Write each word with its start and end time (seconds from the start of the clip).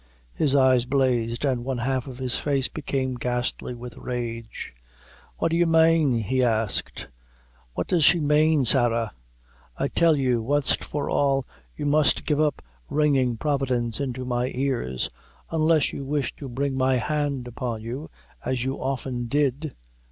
His 0.33 0.55
eyes 0.55 0.85
blazed, 0.85 1.45
and 1.45 1.63
one 1.63 1.77
half 1.77 2.07
of 2.07 2.17
his 2.17 2.35
face 2.35 2.67
became 2.67 3.13
ghastly 3.13 3.75
with 3.75 3.95
rage. 3.97 4.73
"What 5.37 5.51
do 5.51 5.57
you 5.57 5.67
mane?" 5.67 6.13
he 6.23 6.41
asked; 6.43 7.07
"what 7.75 7.85
does 7.85 8.03
she 8.03 8.19
mane, 8.19 8.65
Sarah? 8.65 9.13
I 9.77 9.89
tell 9.89 10.15
you, 10.15 10.41
wanst 10.41 10.83
for 10.83 11.07
all, 11.07 11.45
you 11.75 11.85
must 11.85 12.25
give 12.25 12.41
up 12.41 12.63
ringing 12.89 13.37
Providence 13.37 13.99
into 13.99 14.25
my 14.25 14.47
ears, 14.55 15.11
unless 15.51 15.93
you 15.93 16.03
wish 16.03 16.35
to 16.37 16.49
bring 16.49 16.75
my 16.75 16.95
hand 16.95 17.47
upon 17.47 17.83
you, 17.83 18.09
as 18.43 18.63
you 18.65 18.81
often 18.81 19.27
did! 19.27 19.75